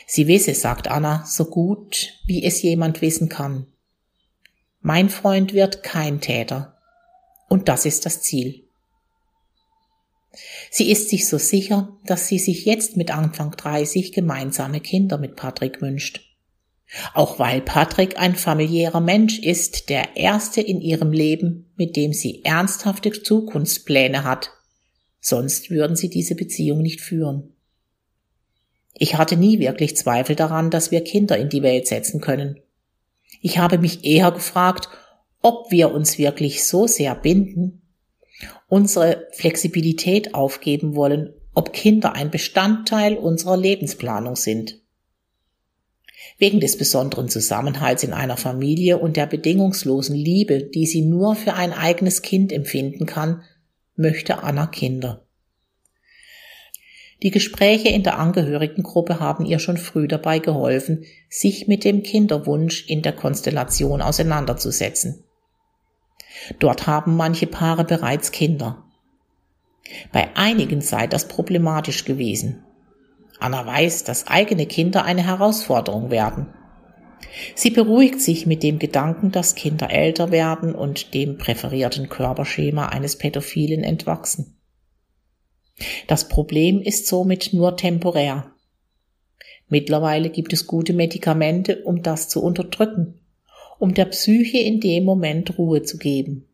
Sie 0.07 0.27
wisse, 0.27 0.55
sagt 0.55 0.89
Anna, 0.89 1.25
so 1.27 1.47
gut, 1.47 2.15
wie 2.27 2.45
es 2.45 2.63
jemand 2.63 3.01
wissen 3.03 3.29
kann. 3.29 3.67
Mein 4.81 5.09
Freund 5.09 5.55
wird 5.55 5.83
kein 5.83 6.21
Täter. 6.21 6.77
Und 7.49 7.69
das 7.69 7.87
ist 7.87 8.05
das 8.05 8.21
Ziel. 8.23 8.65
Sie 10.71 10.91
ist 10.91 11.09
sich 11.09 11.29
so 11.29 11.39
sicher, 11.39 11.97
dass 12.05 12.29
sie 12.29 12.39
sich 12.39 12.65
jetzt 12.65 12.97
mit 12.97 13.11
Anfang 13.11 13.53
30 13.53 14.13
gemeinsame 14.13 14.81
Kinder 14.81 15.19
mit 15.19 15.37
Patrick 15.37 15.81
wünscht. 15.81 16.21
Auch 17.13 17.39
weil 17.39 17.61
Patrick 17.61 18.19
ein 18.19 18.37
familiärer 18.37 19.01
Mensch 19.01 19.39
ist, 19.39 19.89
der 19.89 20.17
erste 20.17 20.61
in 20.61 20.81
ihrem 20.81 21.13
Leben, 21.13 21.73
mit 21.77 21.97
dem 21.97 22.13
sie 22.13 22.45
ernsthafte 22.45 23.11
Zukunftspläne 23.11 24.25
hat. 24.25 24.51
Sonst 25.21 25.71
würden 25.71 25.97
sie 25.97 26.11
diese 26.11 26.35
Beziehung 26.35 26.83
nicht 26.83 27.01
führen. 27.01 27.54
Ich 28.95 29.17
hatte 29.17 29.37
nie 29.37 29.59
wirklich 29.59 29.97
Zweifel 29.97 30.37
daran, 30.37 30.71
dass 30.71 30.91
wir 30.91 31.03
Kinder 31.03 31.37
in 31.37 31.49
die 31.49 31.63
Welt 31.63 31.87
setzen 31.87 32.21
können. 32.21 32.61
Ich 33.41 33.59
habe 33.59 33.79
mich 33.79 34.05
eher 34.05 34.31
gefragt, 34.31 34.89
ob 35.43 35.71
wir 35.71 35.93
uns 35.93 36.17
wirklich 36.17 36.65
so 36.65 36.87
sehr 36.87 37.15
binden, 37.15 37.83
unsere 38.69 39.27
Flexibilität 39.33 40.35
aufgeben 40.35 40.95
wollen 40.95 41.35
ob 41.55 41.73
Kinder 41.73 42.15
ein 42.15 42.31
Bestandteil 42.31 43.17
unserer 43.17 43.57
Lebensplanung 43.57 44.37
sind. 44.37 44.81
Wegen 46.39 46.59
des 46.59 46.77
besonderen 46.77 47.29
Zusammenhalts 47.29 48.03
in 48.03 48.13
einer 48.13 48.37
Familie 48.37 48.99
und 48.99 49.17
der 49.17 49.27
bedingungslosen 49.27 50.17
Liebe, 50.17 50.65
die 50.65 50.87
sie 50.87 51.03
nur 51.03 51.37
für 51.37 51.55
ein 51.55 51.73
eigenes 51.73 52.23
Kind 52.23 52.53
empfinden 52.53 53.07
kann, 53.07 53.43
möchte 53.95 54.43
Anna 54.43 54.67
Kinder. 54.67 55.24
Die 57.25 57.31
Gespräche 57.31 57.89
in 57.89 58.03
der 58.03 58.19
Angehörigengruppe 58.19 59.19
haben 59.19 59.47
ihr 59.47 59.59
schon 59.59 59.79
früh 59.79 60.07
dabei 60.07 60.41
geholfen, 60.41 61.05
sich 61.31 61.67
mit 61.67 61.83
dem 61.83 62.03
Kinderwunsch 62.03 62.87
in 62.87 63.01
der 63.01 63.15
Konstellation 63.15 64.03
auseinanderzusetzen. 64.03 65.25
Dort 66.59 66.87
haben 66.87 67.17
manche 67.17 67.47
Paare 67.47 67.85
bereits 67.85 68.31
Kinder. 68.31 68.85
Bei 70.13 70.37
einigen 70.37 70.83
sei 70.83 71.07
das 71.07 71.27
problematisch 71.27 72.05
gewesen. 72.05 72.63
Anna 73.41 73.65
weiß, 73.65 74.05
dass 74.05 74.27
eigene 74.27 74.67
Kinder 74.67 75.07
eine 75.07 75.25
Herausforderung 75.25 76.11
werden. 76.11 76.53
Sie 77.55 77.71
beruhigt 77.71 78.21
sich 78.21 78.45
mit 78.45 78.63
dem 78.63 78.79
Gedanken, 78.79 79.33
dass 79.33 79.55
Kinder 79.55 79.91
älter 79.91 80.31
werden 80.31 80.75
und 80.75 81.15
dem 81.15 81.39
präferierten 81.39 82.11
Körperschema 82.11 82.91
eines 82.91 83.17
Pädophilen 83.17 83.83
entwachsen. 83.83 84.59
Das 86.07 86.29
Problem 86.29 86.81
ist 86.81 87.07
somit 87.07 87.53
nur 87.53 87.77
temporär. 87.77 88.53
Mittlerweile 89.69 90.31
gibt 90.31 90.53
es 90.53 90.67
gute 90.67 90.93
Medikamente, 90.93 91.83
um 91.85 92.03
das 92.03 92.29
zu 92.29 92.43
unterdrücken, 92.43 93.21
um 93.79 93.95
der 93.95 94.05
Psyche 94.07 94.59
in 94.59 94.81
dem 94.81 95.05
Moment 95.05 95.59
Ruhe 95.59 95.83
zu 95.83 95.99
geben 95.99 96.47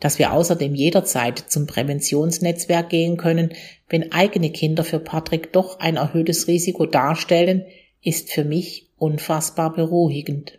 dass 0.00 0.18
wir 0.18 0.32
außerdem 0.32 0.74
jederzeit 0.74 1.38
zum 1.38 1.66
Präventionsnetzwerk 1.66 2.90
gehen 2.90 3.16
können, 3.16 3.54
wenn 3.88 4.12
eigene 4.12 4.50
Kinder 4.50 4.84
für 4.84 5.00
Patrick 5.00 5.52
doch 5.52 5.80
ein 5.80 5.96
erhöhtes 5.96 6.48
Risiko 6.48 6.86
darstellen, 6.86 7.64
ist 8.02 8.30
für 8.30 8.44
mich 8.44 8.90
unfassbar 8.98 9.72
beruhigend. 9.72 10.58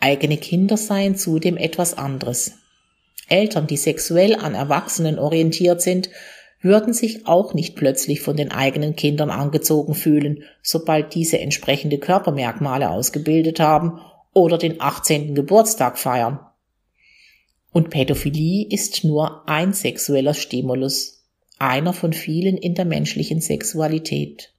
Eigene 0.00 0.36
Kinder 0.36 0.76
seien 0.76 1.14
zudem 1.16 1.56
etwas 1.56 1.94
anderes. 1.94 2.54
Eltern, 3.32 3.66
die 3.66 3.76
sexuell 3.76 4.36
an 4.36 4.54
Erwachsenen 4.54 5.18
orientiert 5.18 5.80
sind, 5.80 6.10
würden 6.60 6.92
sich 6.94 7.26
auch 7.26 7.54
nicht 7.54 7.74
plötzlich 7.74 8.20
von 8.20 8.36
den 8.36 8.52
eigenen 8.52 8.94
Kindern 8.94 9.30
angezogen 9.30 9.94
fühlen, 9.94 10.44
sobald 10.62 11.14
diese 11.14 11.40
entsprechende 11.40 11.98
Körpermerkmale 11.98 12.90
ausgebildet 12.90 13.58
haben 13.58 14.00
oder 14.32 14.58
den 14.58 14.80
18. 14.80 15.34
Geburtstag 15.34 15.98
feiern. 15.98 16.38
Und 17.72 17.90
Pädophilie 17.90 18.66
ist 18.68 19.02
nur 19.02 19.48
ein 19.48 19.72
sexueller 19.72 20.34
Stimulus, 20.34 21.24
einer 21.58 21.92
von 21.92 22.12
vielen 22.12 22.56
in 22.56 22.74
der 22.74 22.84
menschlichen 22.84 23.40
Sexualität. 23.40 24.52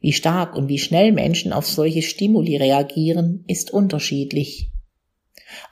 Wie 0.00 0.12
stark 0.12 0.56
und 0.56 0.68
wie 0.68 0.78
schnell 0.78 1.12
Menschen 1.12 1.52
auf 1.52 1.66
solche 1.66 2.02
Stimuli 2.02 2.56
reagieren, 2.56 3.44
ist 3.46 3.70
unterschiedlich, 3.70 4.70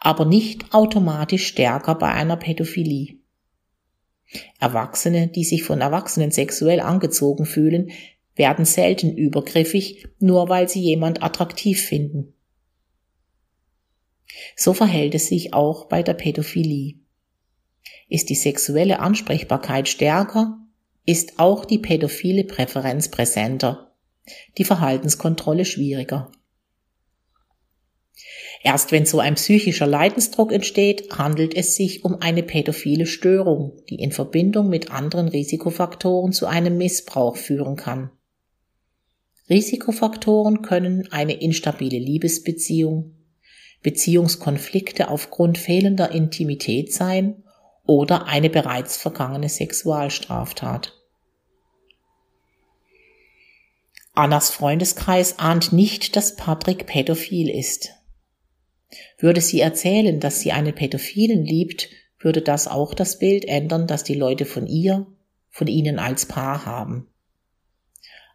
aber 0.01 0.25
nicht 0.25 0.73
automatisch 0.75 1.47
stärker 1.47 1.95
bei 1.95 2.13
einer 2.13 2.37
Pädophilie. 2.37 3.17
Erwachsene, 4.59 5.29
die 5.29 5.45
sich 5.45 5.63
von 5.63 5.81
Erwachsenen 5.81 6.31
sexuell 6.31 6.81
angezogen 6.81 7.47
fühlen, 7.47 7.91
werden 8.35 8.65
selten 8.65 9.17
übergriffig, 9.17 10.09
nur 10.19 10.49
weil 10.49 10.69
sie 10.69 10.81
jemand 10.81 11.23
attraktiv 11.23 11.81
finden. 11.81 12.35
So 14.55 14.75
verhält 14.75 15.15
es 15.15 15.29
sich 15.29 15.55
auch 15.55 15.87
bei 15.87 16.03
der 16.03 16.15
Pädophilie. 16.15 16.97
Ist 18.09 18.29
die 18.29 18.35
sexuelle 18.35 19.01
Ansprechbarkeit 19.01 19.89
stärker, 19.89 20.59
ist 21.07 21.39
auch 21.39 21.65
die 21.65 21.79
pädophile 21.79 22.45
Präferenz 22.45 23.11
präsenter, 23.11 23.95
die 24.59 24.65
Verhaltenskontrolle 24.65 25.65
schwieriger. 25.65 26.31
Erst 28.63 28.93
wenn 28.93 29.07
so 29.07 29.21
ein 29.21 29.35
psychischer 29.35 29.87
Leidensdruck 29.87 30.53
entsteht, 30.53 31.17
handelt 31.17 31.55
es 31.55 31.77
sich 31.77 32.05
um 32.05 32.21
eine 32.21 32.43
pädophile 32.43 33.07
Störung, 33.07 33.81
die 33.89 33.97
in 33.97 34.13
Verbindung 34.13 34.69
mit 34.69 34.91
anderen 34.91 35.29
Risikofaktoren 35.29 36.33
zu 36.33 36.47
einem 36.47 36.77
Missbrauch 36.77 37.37
führen 37.37 37.77
kann. 37.77 38.11
Risikofaktoren 39.49 40.63
können 40.63 41.11
eine 41.13 41.35
instabile 41.35 41.99
Liebesbeziehung, 41.99 43.15
Beziehungskonflikte 43.83 45.09
aufgrund 45.09 45.59
fehlender 45.59 46.11
Intimität 46.11 46.93
sein 46.93 47.45
oder 47.85 48.27
eine 48.27 48.51
bereits 48.51 48.97
vergangene 48.97 49.49
Sexualstraftat. 49.49 50.93
Annas 54.15 54.51
Freundeskreis 54.51 55.39
ahnt 55.39 55.73
nicht, 55.73 56.17
dass 56.17 56.37
Patrick 56.37 56.87
pädophil 56.87 57.51
ist. 57.51 57.96
Würde 59.19 59.41
sie 59.41 59.61
erzählen, 59.61 60.21
dass 60.21 60.41
sie 60.41 60.53
einen 60.53 60.75
Pädophilen 60.75 61.45
liebt, 61.45 61.89
würde 62.19 62.43
das 62.43 62.69
auch 62.69 62.95
das 62.95 63.19
Bild 63.19 63.45
ändern, 63.45 63.87
das 63.87 64.05
die 64.05 64.15
Leute 64.15 64.45
von 64.45 64.67
ihr, 64.67 65.07
von 65.51 65.67
ihnen 65.67 65.99
als 65.99 66.27
Paar 66.27 66.67
haben. 66.67 67.09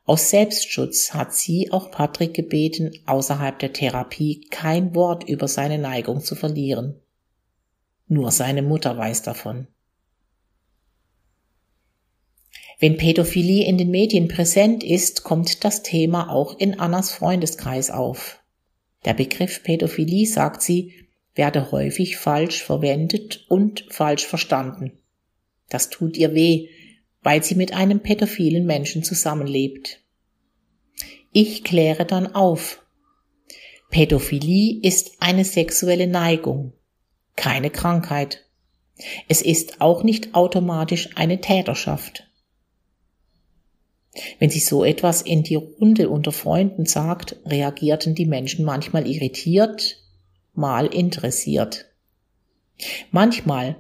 Aus 0.04 0.30
Selbstschutz 0.30 1.14
hat 1.14 1.34
sie 1.34 1.72
auch 1.72 1.92
Patrick 1.92 2.34
gebeten, 2.34 2.92
außerhalb 3.06 3.60
der 3.60 3.72
Therapie 3.72 4.48
kein 4.50 4.96
Wort 4.96 5.24
über 5.30 5.48
seine 5.48 5.78
Neigung 5.78 6.22
zu 6.22 6.36
verlieren. 6.36 7.00
Nur 8.08 8.32
seine 8.32 8.62
Mutter 8.62 8.98
weiß 8.98 9.22
davon. 9.22 9.68
Wenn 12.80 12.98
Pädophilie 12.98 13.66
in 13.66 13.78
den 13.78 13.92
Medien 13.92 14.28
präsent 14.28 14.84
ist, 14.84 15.24
kommt 15.24 15.64
das 15.64 15.84
Thema 15.84 16.32
auch 16.32 16.58
in 16.58 16.80
Annas 16.80 17.12
Freundeskreis 17.12 17.92
auf. 17.92 18.41
Der 19.06 19.14
Begriff 19.14 19.64
Pädophilie, 19.64 20.28
sagt 20.28 20.62
sie, 20.62 20.94
werde 21.34 21.72
häufig 21.72 22.18
falsch 22.18 22.64
verwendet 22.64 23.46
und 23.48 23.86
falsch 23.90 24.26
verstanden. 24.26 24.92
Das 25.70 25.90
tut 25.90 26.18
ihr 26.18 26.34
weh, 26.34 26.68
weil 27.22 27.44
sie 27.44 27.56
mit 27.56 27.74
einem 27.74 28.02
pädophilen 28.02 28.66
Menschen 28.66 29.04
zusammenlebt. 29.04 30.02
Ich 31.32 31.64
kläre 31.64 32.06
dann 32.06 32.28
auf. 32.28 32.84
Pädophilie 33.90 34.80
ist 34.82 35.22
eine 35.22 35.46
sexuelle 35.46 36.08
Neigung, 36.08 36.74
keine 37.36 37.70
Krankheit. 37.70 38.46
Es 39.28 39.42
ist 39.42 39.82
auch 39.82 40.04
nicht 40.04 40.36
automatisch 40.36 41.10
eine 41.16 41.42
Täterschaft. 41.42 42.31
Wenn 44.40 44.50
sie 44.50 44.60
so 44.60 44.84
etwas 44.84 45.22
in 45.22 45.44
die 45.44 45.56
Runde 45.56 46.10
unter 46.10 46.32
Freunden 46.32 46.86
sagt, 46.86 47.38
reagierten 47.46 48.14
die 48.14 48.26
Menschen 48.26 48.66
manchmal 48.66 49.08
irritiert, 49.08 50.04
mal 50.54 50.88
interessiert. 50.88 51.86
Manchmal 53.12 53.78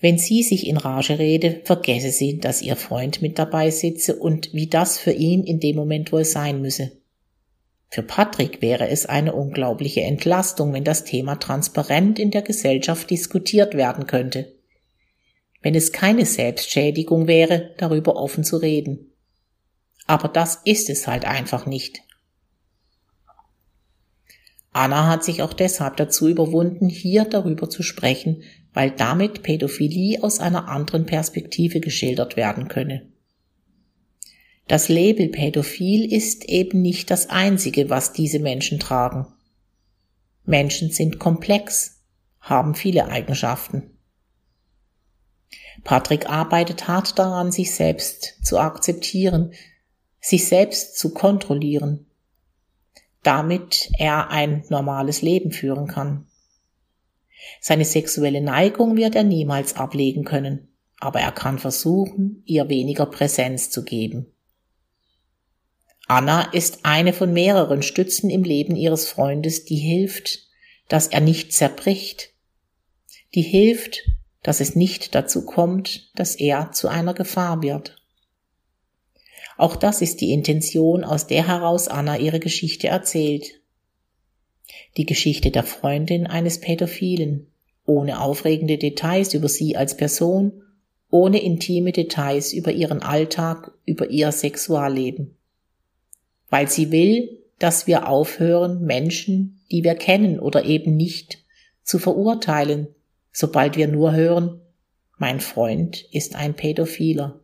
wenn 0.00 0.18
sie 0.18 0.42
sich 0.42 0.66
in 0.66 0.76
Rage 0.76 1.18
rede, 1.18 1.60
vergesse 1.64 2.10
sie, 2.10 2.38
dass 2.38 2.62
ihr 2.62 2.76
Freund 2.76 3.22
mit 3.22 3.38
dabei 3.38 3.70
sitze 3.70 4.16
und 4.16 4.52
wie 4.52 4.66
das 4.66 4.98
für 4.98 5.12
ihn 5.12 5.44
in 5.44 5.60
dem 5.60 5.76
Moment 5.76 6.12
wohl 6.12 6.24
sein 6.24 6.60
müsse. 6.60 6.92
Für 7.88 8.02
Patrick 8.02 8.60
wäre 8.60 8.88
es 8.88 9.06
eine 9.06 9.34
unglaubliche 9.34 10.02
Entlastung, 10.02 10.72
wenn 10.72 10.84
das 10.84 11.04
Thema 11.04 11.36
transparent 11.36 12.18
in 12.18 12.30
der 12.30 12.42
Gesellschaft 12.42 13.10
diskutiert 13.10 13.74
werden 13.74 14.06
könnte. 14.06 14.52
Wenn 15.62 15.74
es 15.74 15.92
keine 15.92 16.26
Selbstschädigung 16.26 17.26
wäre, 17.26 17.74
darüber 17.78 18.16
offen 18.16 18.44
zu 18.44 18.56
reden. 18.56 19.12
Aber 20.06 20.28
das 20.28 20.60
ist 20.64 20.90
es 20.90 21.06
halt 21.06 21.24
einfach 21.24 21.66
nicht. 21.66 22.02
Anna 24.72 25.06
hat 25.06 25.24
sich 25.24 25.40
auch 25.40 25.52
deshalb 25.52 25.96
dazu 25.96 26.28
überwunden, 26.28 26.88
hier 26.88 27.24
darüber 27.24 27.70
zu 27.70 27.82
sprechen, 27.82 28.42
weil 28.72 28.90
damit 28.90 29.44
Pädophilie 29.44 30.22
aus 30.22 30.40
einer 30.40 30.68
anderen 30.68 31.06
Perspektive 31.06 31.78
geschildert 31.80 32.36
werden 32.36 32.66
könne. 32.66 33.08
Das 34.66 34.88
Label 34.88 35.28
Pädophil 35.28 36.10
ist 36.10 36.46
eben 36.46 36.82
nicht 36.82 37.10
das 37.10 37.28
einzige, 37.28 37.90
was 37.90 38.12
diese 38.12 38.38
Menschen 38.38 38.80
tragen. 38.80 39.26
Menschen 40.44 40.90
sind 40.90 41.18
komplex, 41.18 42.00
haben 42.40 42.74
viele 42.74 43.08
Eigenschaften. 43.08 43.90
Patrick 45.84 46.28
arbeitet 46.28 46.88
hart 46.88 47.18
daran, 47.18 47.52
sich 47.52 47.74
selbst 47.74 48.38
zu 48.42 48.58
akzeptieren, 48.58 49.52
sich 50.24 50.46
selbst 50.46 50.98
zu 50.98 51.12
kontrollieren, 51.12 52.06
damit 53.22 53.90
er 53.98 54.30
ein 54.30 54.64
normales 54.70 55.20
Leben 55.20 55.52
führen 55.52 55.86
kann. 55.86 56.26
Seine 57.60 57.84
sexuelle 57.84 58.40
Neigung 58.40 58.96
wird 58.96 59.16
er 59.16 59.22
niemals 59.22 59.76
ablegen 59.76 60.24
können, 60.24 60.74
aber 60.98 61.20
er 61.20 61.30
kann 61.30 61.58
versuchen, 61.58 62.42
ihr 62.46 62.70
weniger 62.70 63.04
Präsenz 63.04 63.68
zu 63.68 63.84
geben. 63.84 64.32
Anna 66.06 66.52
ist 66.52 66.86
eine 66.86 67.12
von 67.12 67.34
mehreren 67.34 67.82
Stützen 67.82 68.30
im 68.30 68.44
Leben 68.44 68.76
ihres 68.76 69.06
Freundes, 69.06 69.66
die 69.66 69.76
hilft, 69.76 70.48
dass 70.88 71.06
er 71.06 71.20
nicht 71.20 71.52
zerbricht, 71.52 72.30
die 73.34 73.42
hilft, 73.42 74.00
dass 74.42 74.60
es 74.60 74.74
nicht 74.74 75.14
dazu 75.14 75.44
kommt, 75.44 76.18
dass 76.18 76.34
er 76.34 76.72
zu 76.72 76.88
einer 76.88 77.12
Gefahr 77.12 77.62
wird. 77.62 78.03
Auch 79.56 79.76
das 79.76 80.02
ist 80.02 80.20
die 80.20 80.32
Intention, 80.32 81.04
aus 81.04 81.26
der 81.26 81.46
heraus 81.46 81.88
Anna 81.88 82.18
ihre 82.18 82.40
Geschichte 82.40 82.88
erzählt. 82.88 83.60
Die 84.96 85.06
Geschichte 85.06 85.50
der 85.50 85.62
Freundin 85.62 86.26
eines 86.26 86.60
Pädophilen, 86.60 87.46
ohne 87.86 88.20
aufregende 88.20 88.78
Details 88.78 89.34
über 89.34 89.48
sie 89.48 89.76
als 89.76 89.96
Person, 89.96 90.62
ohne 91.10 91.40
intime 91.40 91.92
Details 91.92 92.52
über 92.52 92.72
ihren 92.72 93.02
Alltag, 93.02 93.72
über 93.84 94.10
ihr 94.10 94.32
Sexualleben. 94.32 95.36
Weil 96.50 96.68
sie 96.68 96.90
will, 96.90 97.38
dass 97.58 97.86
wir 97.86 98.08
aufhören, 98.08 98.84
Menschen, 98.84 99.60
die 99.70 99.84
wir 99.84 99.94
kennen 99.94 100.40
oder 100.40 100.64
eben 100.64 100.96
nicht, 100.96 101.44
zu 101.82 101.98
verurteilen, 101.98 102.88
sobald 103.32 103.76
wir 103.76 103.86
nur 103.86 104.12
hören, 104.12 104.60
mein 105.18 105.40
Freund 105.40 106.02
ist 106.10 106.34
ein 106.34 106.54
Pädophiler. 106.54 107.40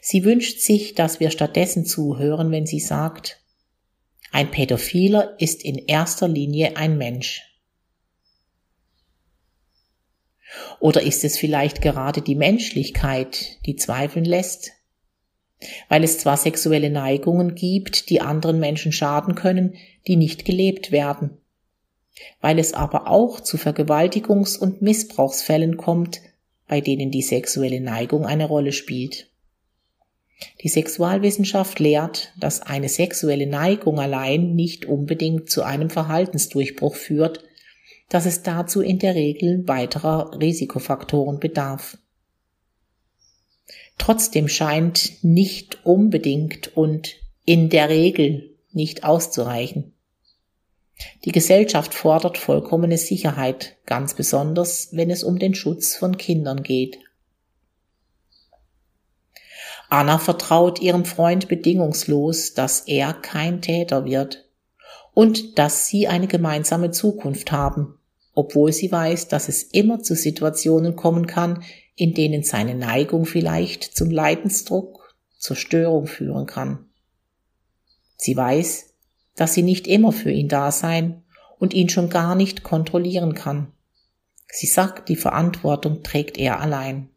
Sie 0.00 0.24
wünscht 0.24 0.60
sich, 0.60 0.94
dass 0.94 1.20
wir 1.20 1.30
stattdessen 1.30 1.84
zuhören, 1.86 2.50
wenn 2.50 2.66
sie 2.66 2.80
sagt, 2.80 3.40
ein 4.32 4.50
Pädophiler 4.50 5.36
ist 5.40 5.64
in 5.64 5.76
erster 5.76 6.28
Linie 6.28 6.76
ein 6.76 6.98
Mensch. 6.98 7.42
Oder 10.80 11.02
ist 11.02 11.24
es 11.24 11.38
vielleicht 11.38 11.82
gerade 11.82 12.22
die 12.22 12.34
Menschlichkeit, 12.34 13.64
die 13.66 13.76
zweifeln 13.76 14.24
lässt? 14.24 14.72
Weil 15.88 16.04
es 16.04 16.18
zwar 16.18 16.36
sexuelle 16.36 16.90
Neigungen 16.90 17.54
gibt, 17.54 18.08
die 18.08 18.20
anderen 18.20 18.58
Menschen 18.58 18.92
schaden 18.92 19.34
können, 19.34 19.76
die 20.06 20.16
nicht 20.16 20.44
gelebt 20.44 20.90
werden. 20.90 21.38
Weil 22.40 22.58
es 22.58 22.72
aber 22.72 23.08
auch 23.08 23.40
zu 23.40 23.56
Vergewaltigungs- 23.56 24.58
und 24.58 24.80
Missbrauchsfällen 24.82 25.76
kommt, 25.76 26.20
bei 26.66 26.80
denen 26.80 27.10
die 27.10 27.22
sexuelle 27.22 27.80
Neigung 27.80 28.24
eine 28.24 28.46
Rolle 28.46 28.72
spielt. 28.72 29.29
Die 30.62 30.68
Sexualwissenschaft 30.68 31.78
lehrt, 31.78 32.32
dass 32.38 32.62
eine 32.62 32.88
sexuelle 32.88 33.46
Neigung 33.46 33.98
allein 33.98 34.54
nicht 34.54 34.84
unbedingt 34.84 35.50
zu 35.50 35.62
einem 35.62 35.90
Verhaltensdurchbruch 35.90 36.94
führt, 36.94 37.42
dass 38.08 38.26
es 38.26 38.42
dazu 38.42 38.80
in 38.80 38.98
der 38.98 39.14
Regel 39.14 39.66
weiterer 39.68 40.38
Risikofaktoren 40.40 41.40
bedarf. 41.40 41.98
Trotzdem 43.98 44.48
scheint 44.48 45.22
nicht 45.22 45.84
unbedingt 45.84 46.76
und 46.76 47.16
in 47.44 47.68
der 47.68 47.88
Regel 47.88 48.56
nicht 48.72 49.04
auszureichen. 49.04 49.92
Die 51.24 51.32
Gesellschaft 51.32 51.94
fordert 51.94 52.38
vollkommene 52.38 52.98
Sicherheit, 52.98 53.76
ganz 53.86 54.14
besonders 54.14 54.88
wenn 54.92 55.10
es 55.10 55.22
um 55.22 55.38
den 55.38 55.54
Schutz 55.54 55.96
von 55.96 56.16
Kindern 56.16 56.62
geht. 56.62 56.98
Anna 59.90 60.18
vertraut 60.18 60.80
ihrem 60.80 61.04
Freund 61.04 61.48
bedingungslos, 61.48 62.54
dass 62.54 62.80
er 62.86 63.12
kein 63.12 63.60
Täter 63.60 64.04
wird 64.04 64.48
und 65.12 65.58
dass 65.58 65.88
sie 65.88 66.06
eine 66.06 66.28
gemeinsame 66.28 66.92
Zukunft 66.92 67.50
haben, 67.50 67.98
obwohl 68.32 68.72
sie 68.72 68.90
weiß, 68.90 69.26
dass 69.26 69.48
es 69.48 69.64
immer 69.64 70.00
zu 70.00 70.14
Situationen 70.14 70.94
kommen 70.94 71.26
kann, 71.26 71.64
in 71.96 72.14
denen 72.14 72.44
seine 72.44 72.76
Neigung 72.76 73.26
vielleicht 73.26 73.82
zum 73.82 74.10
Leidensdruck, 74.10 75.16
zur 75.36 75.56
Störung 75.56 76.06
führen 76.06 76.46
kann. 76.46 76.86
Sie 78.16 78.36
weiß, 78.36 78.94
dass 79.34 79.54
sie 79.54 79.62
nicht 79.62 79.88
immer 79.88 80.12
für 80.12 80.30
ihn 80.30 80.48
da 80.48 80.70
sein 80.70 81.24
und 81.58 81.74
ihn 81.74 81.88
schon 81.88 82.10
gar 82.10 82.36
nicht 82.36 82.62
kontrollieren 82.62 83.34
kann. 83.34 83.72
Sie 84.46 84.66
sagt, 84.66 85.08
die 85.08 85.16
Verantwortung 85.16 86.02
trägt 86.02 86.38
er 86.38 86.60
allein. 86.60 87.08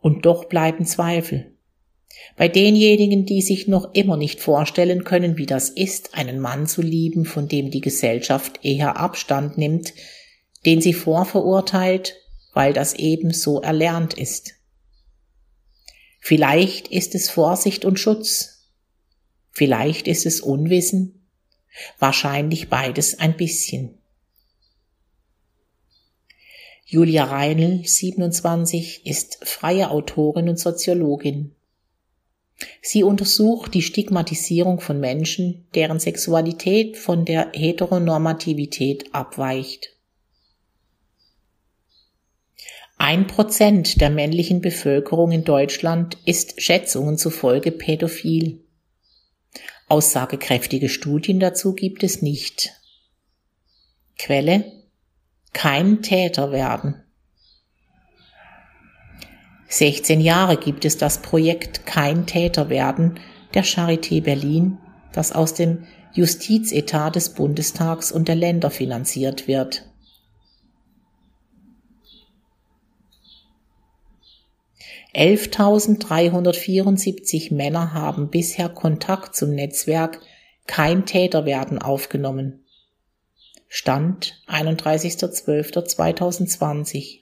Und 0.00 0.26
doch 0.26 0.46
bleiben 0.46 0.86
Zweifel. 0.86 1.54
Bei 2.36 2.48
denjenigen, 2.48 3.26
die 3.26 3.42
sich 3.42 3.68
noch 3.68 3.94
immer 3.94 4.16
nicht 4.16 4.40
vorstellen 4.40 5.04
können, 5.04 5.36
wie 5.36 5.46
das 5.46 5.68
ist, 5.68 6.14
einen 6.14 6.40
Mann 6.40 6.66
zu 6.66 6.82
lieben, 6.82 7.24
von 7.24 7.48
dem 7.48 7.70
die 7.70 7.80
Gesellschaft 7.80 8.60
eher 8.62 8.96
Abstand 8.96 9.58
nimmt, 9.58 9.92
den 10.66 10.80
sie 10.80 10.94
vorverurteilt, 10.94 12.16
weil 12.52 12.72
das 12.72 12.94
eben 12.94 13.32
so 13.32 13.60
erlernt 13.60 14.14
ist. 14.14 14.54
Vielleicht 16.20 16.88
ist 16.88 17.14
es 17.14 17.30
Vorsicht 17.30 17.84
und 17.84 17.98
Schutz. 17.98 18.68
Vielleicht 19.50 20.06
ist 20.08 20.26
es 20.26 20.40
Unwissen. 20.40 21.28
Wahrscheinlich 21.98 22.68
beides 22.68 23.18
ein 23.18 23.36
bisschen. 23.36 23.99
Julia 26.92 27.22
Reinl, 27.22 27.86
27, 27.86 29.06
ist 29.06 29.46
freie 29.46 29.92
Autorin 29.92 30.48
und 30.48 30.58
Soziologin. 30.58 31.54
Sie 32.82 33.04
untersucht 33.04 33.74
die 33.74 33.82
Stigmatisierung 33.82 34.80
von 34.80 34.98
Menschen, 34.98 35.68
deren 35.76 36.00
Sexualität 36.00 36.96
von 36.96 37.24
der 37.24 37.52
Heteronormativität 37.52 39.14
abweicht. 39.14 39.96
Ein 42.98 43.28
Prozent 43.28 44.00
der 44.00 44.10
männlichen 44.10 44.60
Bevölkerung 44.60 45.30
in 45.30 45.44
Deutschland 45.44 46.18
ist 46.24 46.60
Schätzungen 46.60 47.16
zufolge 47.16 47.70
pädophil. 47.70 48.64
Aussagekräftige 49.86 50.88
Studien 50.88 51.38
dazu 51.38 51.72
gibt 51.72 52.02
es 52.02 52.20
nicht. 52.20 52.72
Quelle 54.18 54.79
kein 55.52 56.02
Täter 56.02 56.52
werden. 56.52 57.02
16 59.68 60.20
Jahre 60.20 60.56
gibt 60.56 60.84
es 60.84 60.98
das 60.98 61.22
Projekt 61.22 61.86
Kein 61.86 62.26
Täter 62.26 62.68
werden 62.68 63.20
der 63.54 63.64
Charité 63.64 64.22
Berlin, 64.22 64.78
das 65.12 65.32
aus 65.32 65.54
dem 65.54 65.86
Justizetat 66.12 67.16
des 67.16 67.34
Bundestags 67.34 68.10
und 68.10 68.26
der 68.28 68.34
Länder 68.34 68.70
finanziert 68.70 69.46
wird. 69.46 69.86
Elftausenddreihundertvierundsiebzig 75.12 77.50
Männer 77.50 77.92
haben 77.92 78.30
bisher 78.30 78.68
Kontakt 78.68 79.34
zum 79.34 79.50
Netzwerk 79.50 80.20
Kein 80.66 81.06
Täter 81.06 81.46
werden 81.46 81.82
aufgenommen. 81.82 82.64
Stand 83.72 84.42
31.12.2020. 84.48 87.20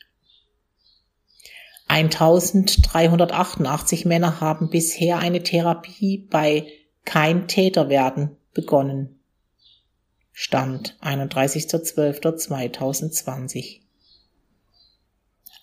1388 1.86 4.06
Männer 4.06 4.40
haben 4.40 4.70
bisher 4.70 5.18
eine 5.18 5.42
Therapie 5.42 6.26
bei 6.30 6.72
Kein 7.04 7.48
Täter 7.48 7.90
werden 7.90 8.38
begonnen. 8.54 9.20
Stand 10.32 10.96
31.12.2020. 11.02 13.80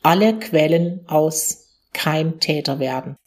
Alle 0.04 0.38
Quellen 0.38 1.04
aus 1.08 1.72
Kein 1.94 2.40
Täter 2.40 2.78
werden. 2.78 3.18